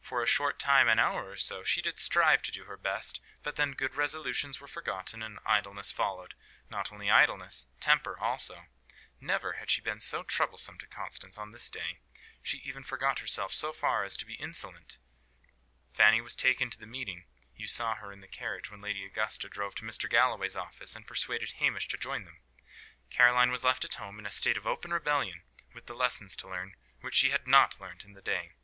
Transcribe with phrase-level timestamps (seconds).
[0.00, 3.20] For a short time, an hour or so, she did strive to do her best;
[3.42, 6.34] but then good resolutions were forgotten, and idleness followed.
[6.70, 8.68] Not only idleness, temper also.
[9.20, 12.00] Never had she been so troublesome to Constance as on this day;
[12.40, 14.98] she even forgot herself so far as to be insolent.
[15.92, 19.46] Fanny was taken to the meeting you saw her in the carriage when Lady Augusta
[19.46, 20.08] drove to Mr.
[20.08, 22.40] Galloway's office, and persuaded Hamish to join them
[23.10, 25.42] Caroline was left at home, in a state of open rebellion,
[25.74, 28.54] with the lessons to learn which she had not learnt in the day.